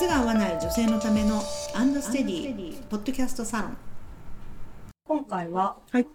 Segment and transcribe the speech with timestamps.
[0.00, 1.42] 靴が合わない女性のための
[1.74, 3.76] アンドステディポッドキャストサロン。
[5.04, 6.06] 今回は、はい。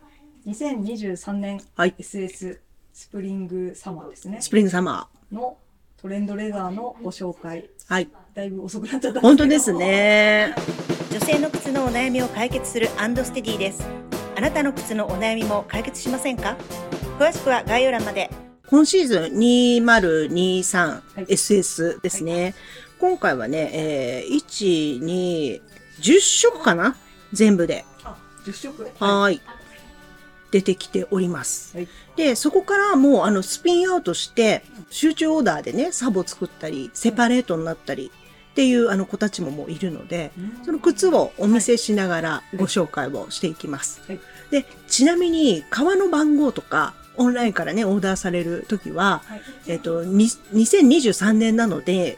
[0.47, 1.93] 2023年はい。
[1.99, 2.57] SS
[2.91, 4.41] Spring Summer ですね。
[4.41, 5.59] Spring Summer の
[6.01, 7.59] トレンドレザーのご紹介。
[7.59, 7.65] ー。
[7.87, 8.09] はい。
[8.33, 10.55] だいぶ遅くなっちゃったん本当ですね。
[11.11, 13.85] 女性の靴のお悩みを解決するアンドステディです。
[14.35, 16.57] あなたの靴のお悩みも解決しませんか？
[17.19, 18.31] 詳しくは概要欄まで。
[18.67, 19.33] 今シーズン
[19.85, 22.55] 2023SS ですね。
[23.05, 25.61] 今回はね、えー、1、2、
[26.01, 26.95] 10色かな？
[27.33, 27.85] 全部で。
[28.03, 28.83] あ10色？
[28.99, 29.41] はーい。
[30.49, 31.77] 出てきております。
[31.77, 31.87] はい。
[32.15, 38.11] で、そこからもうあのスピンアウトして、集中オーダーでね、サボ作ったり、セパレートになったり
[38.51, 40.31] っていうあの子たちももういるので、
[40.63, 44.01] その靴をお見せしながらご紹介をしていきます。
[44.07, 44.19] はい。
[44.49, 49.41] で、ちなみに革の番号とか、オンラインからね、オーダーされるときは、はい。
[49.67, 52.17] えっ、と、に2023年なので、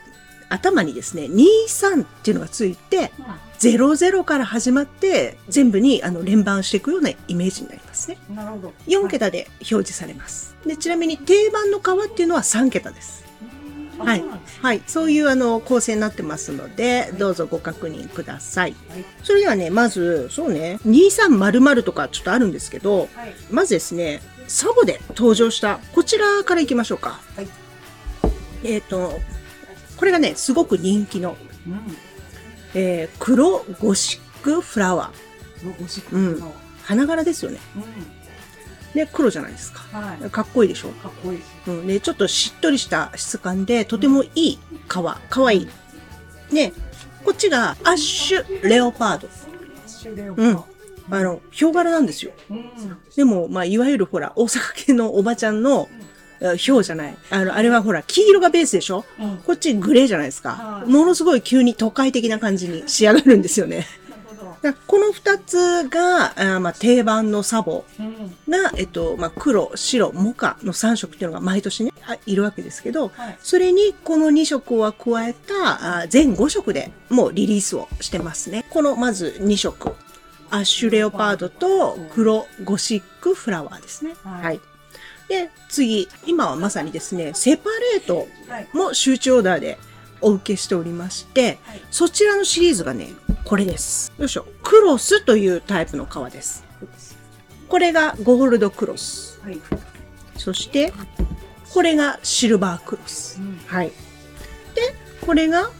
[0.49, 3.11] 頭にですね、23っていうのがついて、
[3.59, 8.17] 00から始まって、全部にあの連番していくようなイメージになりますね。
[8.29, 10.55] うんなるほど4桁で表示されます。
[10.65, 13.25] で、ちなみに定番の革っていうのは3桁です。
[13.97, 14.23] はい
[14.61, 14.81] はい。
[14.85, 18.75] そういうあの構成になってますので、どうぞご確認ください。
[18.89, 27.19] はいそれではね、まず、そうね、2300とかちょっとあるんですけど、はいまずですね、サボで登場した、こちらからいきましょうか。
[27.35, 27.47] はい
[28.63, 29.19] えっ、と、
[29.97, 31.35] これがね、すごく人気の、
[31.67, 31.79] うん
[32.73, 35.77] えー黒ゴシックフラワー。
[35.77, 36.53] ごごしくうんの
[36.83, 37.59] 花柄ですよね。
[37.75, 37.83] うん
[38.93, 39.79] ね、黒じゃないですか。
[39.91, 40.89] はいかっこいいでしょ？
[40.89, 45.15] かっこいいうん、で、ちょっとしっとりした質感で、とてもいい革。
[45.29, 45.67] かわいい。
[46.53, 46.73] ね、
[47.25, 49.29] こっちがアッシュレオパード。
[49.85, 52.31] シュレオうんパあの、ヒョウ柄なんですよ。
[52.49, 52.69] うん
[53.15, 55.89] でも、まあ、いわゆるほら、大阪系のおばちゃんの、
[56.41, 57.17] あヒョウじゃない。
[57.29, 59.05] あの、あれはほら、黄色がベースでしょ？
[59.19, 60.83] うんこっちグレーじゃないですかは。
[60.87, 63.85] いものすごい急に都会的な感じに仕上がるんですよね。
[64.87, 78.65] この二つが、あーまあ、定番のサボうんが、えっと、まあ、黒、白、モカの3色っていうのが毎年ね、あいるわけですけど、はいそれにこの2色は加えたあ全5色でもうリリースをしてますね。
[78.71, 79.95] このまず2色。
[80.49, 84.15] アッシュレオパードと黒ゴシックフラワーですね。
[84.23, 84.59] はいはい。
[85.27, 89.77] で、次、今はまさにですね、セパレートはいも集中オーダーで
[90.21, 93.09] お受けしておりまして、はいそちらのシリーズがね、
[93.43, 94.11] これです。
[94.17, 94.45] よいしょ。
[94.63, 96.63] クロスというタイプの革です。
[97.67, 99.39] これがゴールドクロス。
[99.43, 99.59] はい
[100.37, 100.93] そして、
[101.73, 103.39] これがシルバークロス。
[103.39, 103.87] うんはい。
[103.87, 103.95] で、
[105.25, 105.71] これが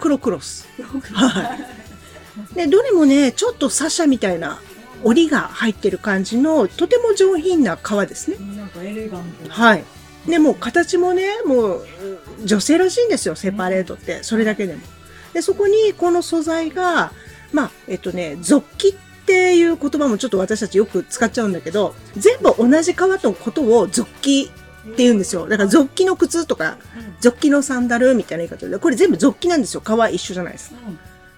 [0.00, 0.66] 黒クロス。
[1.12, 2.54] はい。
[2.54, 4.60] で、どれもね、ちょっとサシャみたいな
[5.04, 8.36] 折りが入ってる感じの、とても上品な革ですね。
[8.56, 9.84] なんかエレガントはい。
[10.26, 11.86] で、もう形もね、もう
[12.40, 14.22] うん女性らしいんですよ、セパレートって。
[14.22, 14.82] それだけでも。
[15.32, 17.12] で、そこにこの素材が、
[17.52, 18.94] まあ、えっとね、ゾッキっ
[19.26, 24.50] ていう言葉もちょっと私たちよく使っちゃうんだけど、全部同じ革のことをゾッキ
[24.86, 25.48] って言うんですよ。
[25.48, 26.78] だからゾッキの靴とか、
[27.20, 29.80] ゾッキのサンダルみたいな言い方で、これ全部ゾッキなんですよ。
[29.80, 30.76] 革一緒じゃないですか。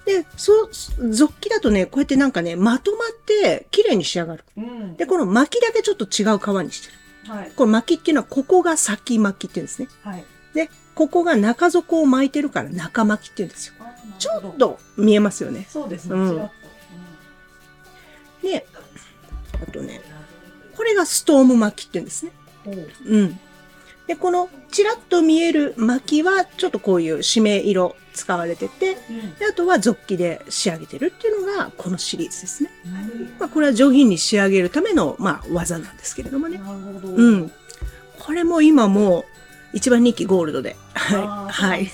[0.08, 0.70] で、そう、
[1.12, 4.44] ゾッキだとね、こうやってなんかね、まとまって綺麗に仕上がる。
[4.56, 6.94] うんうんで、この巻きだけちょっと違う革にしてる。
[7.30, 9.88] はいこれ巻きっていうのは、ここが先巻きって言うんですね。
[10.02, 10.24] はい
[10.54, 13.74] で、ここが中底を巻いてるから中巻きって言うんですよ。
[14.18, 15.66] ちょっと見えますよね。
[15.68, 16.50] そうですねうん
[18.42, 18.66] で、
[19.62, 20.00] あとね、
[20.74, 22.32] これがストーム巻きって言うんですね。
[23.04, 23.40] うん。
[24.08, 28.94] で、このチラッと見える巻きは、ちょっとこういう締め色使われてて、
[29.38, 32.70] であとはゾッキで仕上げてるっていうのが、このシリーズですね。
[33.38, 36.58] まあ、これは上品に仕上げるための、まあ、技なんですけれどもね。
[36.58, 37.52] なるほどうん。
[38.18, 39.24] これも今もう、
[39.74, 40.74] 一番人気ゴールドで。
[40.94, 41.52] はい。
[41.52, 41.84] はい。
[41.84, 41.92] やっ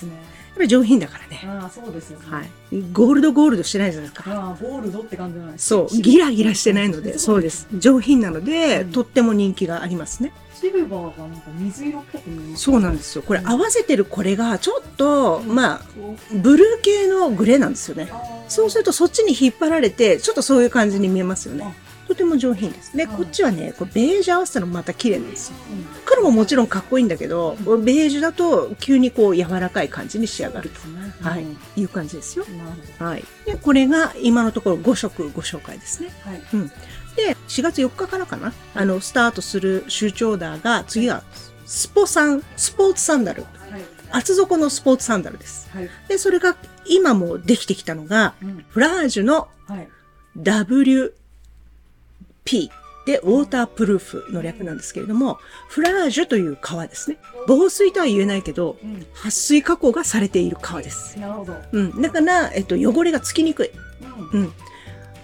[0.56, 1.42] ぱり上品だからね。
[1.44, 2.50] ああそうですよねはい。
[2.92, 4.30] ゴールドゴールドしてないじゃないですか。
[4.32, 5.96] ああゴールドって感じじゃないですそう。
[6.00, 7.66] ギラギラしてないので、 そうです。
[7.76, 10.32] 上品なので、うんとっても人気がありますね。
[10.54, 13.22] シルバーがなんか水色っぽく見えますそうなんですよ。
[13.22, 18.10] これ合わせてるこれが、ちょっと、まあ、こブルー系のグレーなんですよね。
[18.48, 21.74] そうするとそっちに引っ張られて、ちょっとそういう感じに見えますよね。
[22.06, 22.96] とても上品です。
[22.96, 25.56] で、はいこっちはね、これベージュ合わせたのもまた綺麗なんですよ。
[25.70, 32.44] うん黒ももちろんかっこいいんだけど、ベージュだと急にこう柔らかい感じに仕上がると、はいうん、いう感じですよ。
[32.44, 33.24] なるほはい。
[33.46, 36.10] で、これが今のところ5色ご紹介ですね。
[36.24, 36.68] どはいうん。
[37.16, 41.22] で、4月4日からかな、あの、スタートする集中オーダーが、次は、
[41.66, 43.42] スポサン、スポーツサンダル。
[43.42, 43.82] はい
[44.16, 45.68] 厚底のスポーツサンダルです。
[45.72, 46.56] はいで、それが
[46.86, 49.76] 今もできてきたのが、うんフラージュのは
[52.52, 52.70] い WP
[53.06, 55.38] で、ウォータープルーフの略なんですけれども、
[55.68, 57.18] フラージュという革ですね。
[57.46, 59.06] 防水とは言えないけど、うん。
[59.12, 61.18] 撥水加工がされている革です。
[61.18, 61.54] なるほど。
[61.72, 62.00] うん。
[62.00, 63.70] だから、えっと、汚れがつきにくい。
[64.32, 64.40] うん。
[64.40, 64.52] うん。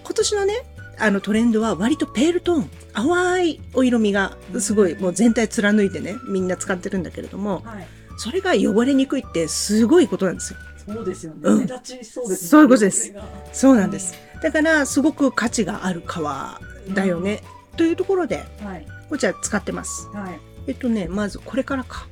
[0.05, 0.55] 今年のね、
[0.99, 7.87] あのトレンドは割とペールトーン、淡いお色味がすごいもう全体貫いてね、みんな使ってるんだけれども、はい。
[8.19, 10.59] それが汚れにくいってすごいことなんですよ。
[10.87, 11.41] そうですよね。
[11.45, 12.49] うん目立ちそうですね。
[12.49, 13.15] そういうことです。
[13.55, 14.15] そうなんです。
[14.43, 17.43] だから、すごく価値がある革だよね。
[17.77, 18.87] というところで、はい。
[19.09, 20.09] こちら使ってます。
[20.13, 20.41] はい。
[20.67, 22.07] えっとね、まずこれからか。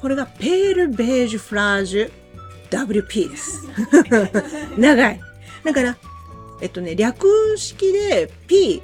[0.00, 2.10] これがペールベージュフラージュ
[2.70, 3.66] WP です。
[4.78, 5.20] 長い。
[5.64, 5.96] だから、
[6.60, 7.26] えっとね、略
[7.56, 8.82] 式で P、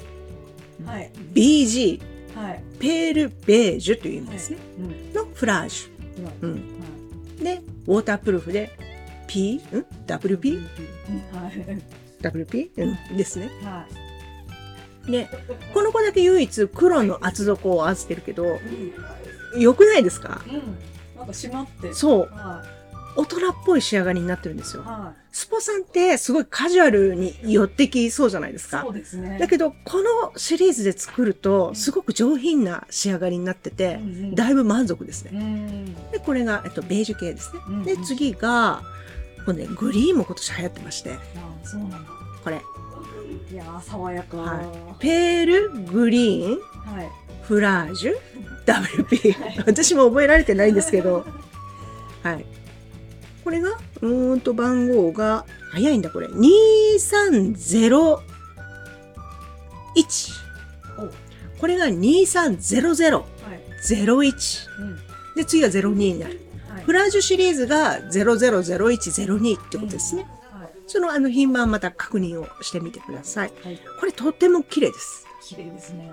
[0.85, 1.11] はい。
[1.33, 2.01] BG、
[2.35, 2.63] はい。
[2.79, 4.57] ペールベージュという意味ですね。
[4.79, 5.13] うん。
[5.13, 5.91] のフラージ
[6.41, 6.49] うん。
[6.51, 6.61] ュ。
[7.37, 7.43] うん。
[7.43, 8.71] で、ウォータープルーフで
[9.27, 9.59] P、ん
[10.07, 10.61] ?WP?
[11.33, 11.81] はい。
[12.21, 12.69] WP?
[13.11, 13.17] うん。
[13.17, 13.49] ですね。
[13.63, 14.03] はい。
[15.07, 15.29] で、
[15.73, 18.59] この子だけ唯一黒の厚底を合わせてるけど、
[19.53, 19.61] うん。
[19.61, 20.41] 良くないですか？
[20.47, 20.53] うん。
[21.17, 21.93] なんか締まって。
[21.93, 22.29] そう。
[22.31, 22.63] は
[23.15, 24.85] 大人っぽい仕上がりになってるんですよい。。
[24.87, 28.71] はスポさんってすごいカジュアルに寄ってきそうじゃないですい。
[28.71, 28.89] かそ。
[28.89, 29.37] うですね。
[29.39, 35.31] だけど、このシリーズで作ると、すごく上品な仕上がりになっててうん、うんだいぶ満足ですね。
[35.33, 36.11] うん。
[36.11, 37.61] で、これが、えっと、ベージュ系ですね。
[37.67, 38.81] うんで、次が、
[39.45, 41.15] このね、グリーンも今年流行ってまして、あ
[41.63, 41.97] あ、そうなんだ。
[42.43, 42.61] これ、
[43.51, 44.37] いやー、爽やか。
[44.37, 46.57] ははペールグリーンい。
[47.43, 48.13] フラージュ
[48.65, 49.63] WP。
[49.65, 51.25] 私も覚えられてないんですけど、
[52.23, 52.45] はい。
[53.43, 56.27] これが、うーんと番号が、早いんだこれ。
[56.27, 58.17] 2301。
[60.97, 61.09] お
[61.59, 63.11] これが230001。
[63.13, 63.23] はい。
[63.99, 64.97] うん。
[65.35, 66.39] で、次が02になる。
[66.69, 66.83] はい。
[66.83, 70.23] フラージュシリーズが000102ってことですね。
[70.23, 70.42] はい。
[70.87, 73.53] そのあの品番また確認をしてみてください。
[73.63, 73.79] はい。
[73.99, 75.25] これとっても綺麗です。
[75.41, 76.11] 綺麗ですね。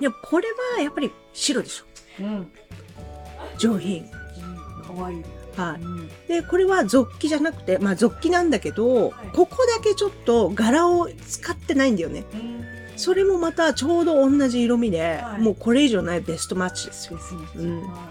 [0.00, 1.84] でもこれはやっぱり白でしょ。
[2.20, 2.52] うん。
[3.58, 4.06] 上品。
[4.86, 5.24] かわいい。
[5.56, 5.82] はい。
[5.82, 6.08] うん。
[6.28, 12.24] で、これは続記じゃなくて、まあ続記なんだけど、はいここだけちょっと柄を使ってないんだよね。
[12.96, 17.18] それもまたちょうど同じ色味で、はいもうこれ以上ないベストマッチですよ。
[17.56, 18.10] うんは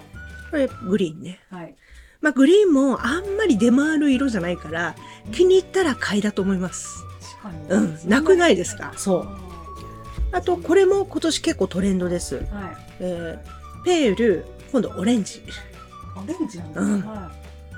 [0.52, 1.40] これグリーンね。
[1.52, 1.56] い。
[1.56, 1.76] はい。
[2.26, 4.96] まあグリーンもあんまり出回る色じゃないから、
[5.32, 7.04] 気に入ったら買いだと思います。
[7.40, 7.86] 確かに。
[7.86, 8.94] うんなくないですか？
[8.98, 9.38] そうは
[10.32, 12.38] あと、これも今年結構トレンドです。
[12.38, 12.40] い。
[13.00, 15.44] えー、ペール、今度オレンジ。
[16.16, 16.82] オレンジなんだ。
[16.82, 17.32] うんは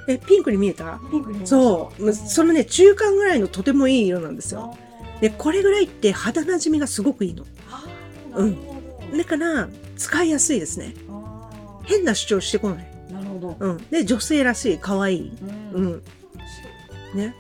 [0.08, 0.98] え、ピンクに見えた？
[1.08, 1.12] い。
[1.12, 2.14] ピンクに見えたそう。
[2.14, 4.78] そのね、中間ぐらいのとてもいい色なんですよ。
[5.20, 7.44] で、これぐらいって肌なじみがすごくいいの。
[7.70, 8.76] あーなるほ
[9.12, 9.18] ど。
[9.18, 9.68] だから、
[9.98, 10.94] 使いやすいですね。
[11.84, 12.97] 変な主張してこない。
[13.40, 13.56] ど。
[13.60, 13.78] うん。
[13.90, 15.32] で、女性らしい、可愛い。
[15.74, 15.78] う。
[15.78, 16.04] うんん。
[17.16, 17.36] ね。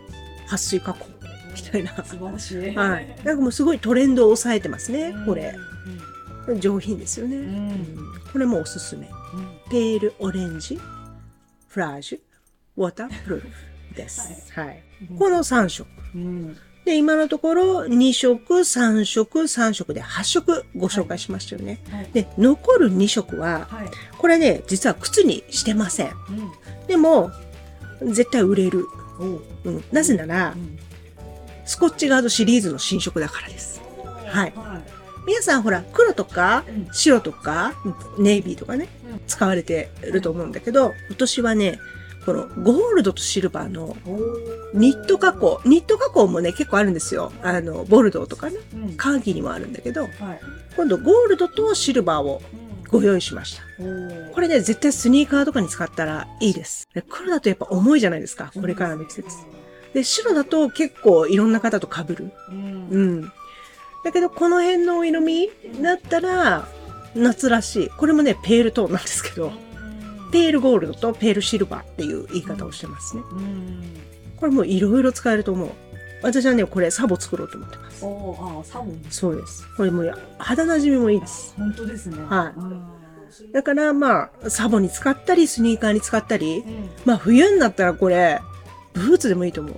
[0.47, 1.05] 撥水加工。
[1.55, 1.91] みたいな。
[2.03, 2.75] 素晴らしい。
[2.75, 3.07] はい。
[3.23, 5.53] なんかもうすごいトレンドを抑えてますね、これ。
[6.47, 6.59] うん。
[6.59, 7.75] 上品ですよね。
[8.31, 9.07] これもおすすめ。
[9.07, 9.69] うん。
[9.69, 10.79] ペールオレンジ、
[11.67, 12.19] フラージュ、
[12.77, 14.51] ウォータープルーフです。
[14.53, 14.83] はい。
[15.17, 15.87] この3色。
[16.15, 16.57] うん。
[16.87, 21.81] で、今のところ2色、3色、3色で8色ご紹介しましたよね。
[21.91, 22.09] はい。
[22.13, 23.89] で、残る2色は、はい。
[24.17, 26.07] これね、実は靴にしてません。
[26.07, 26.87] うん。
[26.87, 27.29] でも、
[28.03, 28.85] 絶対売れる。
[29.19, 29.41] おう。
[29.65, 30.79] うん、なぜならう、ん。
[31.65, 33.81] スコッチガードシリーズの新色だからです。
[34.25, 34.81] はいは
[35.25, 37.73] 皆さんほら、黒とかうん白とか
[38.17, 41.79] ネイビーとかねうん、使われてると思うんだけど、今年はね、
[42.27, 43.95] このゴールドとシルバーの
[44.73, 47.31] ニット加工、ニット加工もね、結構あるんですよ。
[47.41, 48.97] あの、ボルドーとかね、うん。
[48.97, 50.11] カーギーにもあるんだけど、はい。
[50.75, 52.41] 今度ゴールドとシルバーを
[52.89, 53.63] ご用意しました。
[53.79, 56.89] おこれね、絶対スニーカーとかに使ったらいいです。
[56.93, 59.29] で黒だとやっぱ重いじゃないですか、これからの季節。
[59.93, 62.33] で、白だと結構いろんな方と被る。
[62.51, 62.87] うん。
[62.91, 63.21] うん。
[64.03, 65.49] だけど、この辺のお色味
[65.81, 66.67] だったら、
[67.15, 67.89] 夏らしい。
[67.89, 69.53] これもね、ペールトーンなんですけど、
[70.31, 73.23] ペールゴールドとペールシルバーっていう言い方をしてますね。
[73.31, 73.83] うん。
[74.37, 75.69] これもいろいろ使えると思う。
[76.21, 78.05] 私はね、これサボ作ろうと思ってます。
[78.05, 79.01] あー、サボン。
[79.09, 79.67] そうです。
[79.75, 81.53] これもう肌なじみもいいです。
[81.57, 82.17] 本当ですね。
[82.27, 82.97] はいうん
[83.51, 86.89] だからまあ、サボに使ったり、スニーカーに使ったり、うん。
[87.05, 88.39] まあ冬になったらこれ、
[88.93, 89.75] ブーツでもいいと思う。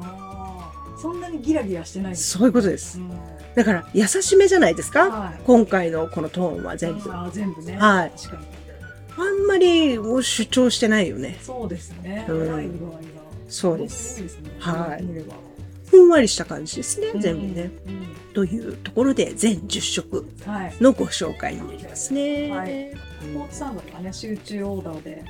[0.00, 2.38] ああ、そんなにギラギラしてないです。
[2.38, 3.00] そういうことです。
[3.00, 3.10] うん。
[3.54, 7.10] だから、優しめじゃないですか、はい今回のこのトーンは全部。
[7.32, 7.76] 全部ね。
[7.76, 8.61] はい確かに。
[9.20, 11.38] んまり主張してないよね。
[11.42, 12.26] そうですね。
[12.28, 13.02] うん
[13.48, 14.22] そうです。
[14.22, 14.50] ですね。
[14.58, 15.04] はい
[15.90, 17.70] ふんわりした感じですね、全部ね。。
[17.86, 20.26] うんというところで、全10色。
[20.80, 22.50] のご紹介になりますね。
[22.50, 25.24] はいスポーツサンドとかね、集中オーダーで。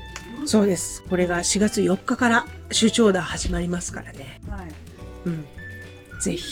[0.46, 1.02] そうです。
[1.10, 4.40] これが4月4日から集長ダー始まりますからね。
[4.48, 4.68] はい。
[5.26, 5.44] うん。
[6.20, 6.44] ぜひ、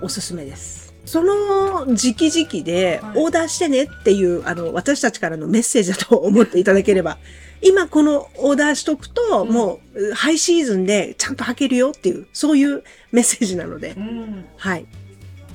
[0.00, 0.87] おすすめです。
[1.08, 7.16] その時期時期ではいオーダーしてねっていう、あの、私たちからのメッセージだと思っていただければ、
[7.62, 14.44] 今このオーダーしとくと、うんもう、ハイシーズンでちゃんと履けるよっていう、そういうメッセージなのでう、ん。
[14.56, 14.86] はい。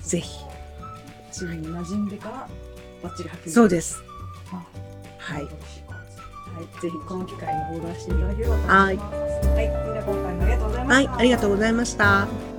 [0.01, 0.39] ぜひ。
[1.31, 2.47] チームに馴染んでから、
[3.03, 3.49] バッチリ履ける。
[3.49, 3.53] す。
[3.53, 4.03] そうです。
[4.51, 4.65] あ
[5.19, 5.43] はい。
[5.43, 5.51] はい。
[6.81, 9.03] ぜひこの機会にオーダーしていただければと思いま
[9.43, 9.47] す。
[9.47, 9.67] はい。
[9.67, 10.93] みんな今回もありがとうございました。
[10.93, 12.52] はい、ありがとうございました。